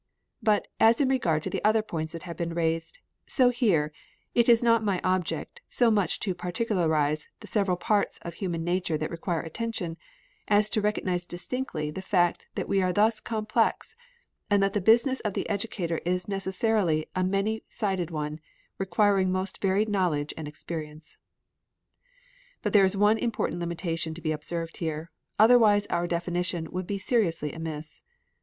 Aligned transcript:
But, 0.41 0.67
as 0.79 0.99
in 0.99 1.09
regard 1.09 1.43
to 1.43 1.49
the 1.51 1.63
other 1.63 1.83
points 1.83 2.13
that 2.13 2.23
have 2.23 2.35
been 2.35 2.55
raised, 2.55 2.97
so 3.27 3.49
here, 3.49 3.93
it 4.33 4.49
is 4.49 4.63
not 4.63 4.83
my 4.83 4.99
object 5.03 5.61
so 5.69 5.91
much 5.91 6.19
to 6.21 6.33
particularize 6.33 7.27
the 7.39 7.45
several 7.45 7.77
parts 7.77 8.17
of 8.23 8.33
human 8.33 8.63
nature 8.63 8.97
that 8.97 9.11
require 9.11 9.41
attention, 9.41 9.97
as 10.47 10.69
to 10.69 10.81
recognize 10.81 11.27
distinctly 11.27 11.91
the 11.91 12.01
fact 12.01 12.47
that 12.55 12.67
we 12.67 12.81
are 12.81 12.91
thus 12.91 13.19
complex, 13.19 13.95
and 14.49 14.63
that 14.63 14.73
the 14.73 14.81
business 14.81 15.19
of 15.19 15.35
the 15.35 15.47
educator 15.47 15.99
is 16.03 16.27
necessarily 16.27 17.05
a 17.15 17.23
many 17.23 17.63
sided 17.69 18.09
one, 18.09 18.39
requiring 18.79 19.31
most 19.31 19.61
varied 19.61 19.87
knowledge 19.87 20.33
and 20.35 20.47
experience. 20.47 21.17
But 22.63 22.73
there 22.73 22.85
is 22.85 22.97
one 22.97 23.19
important 23.19 23.59
limitation 23.59 24.15
to 24.15 24.21
be 24.21 24.31
observed 24.31 24.77
here, 24.77 25.11
otherwise 25.37 25.85
our 25.91 26.07
definition 26.07 26.71
would 26.71 26.87
be 26.87 26.97
seriously 26.97 27.53
amiss. 27.53 28.01